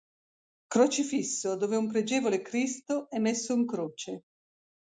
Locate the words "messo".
3.19-3.53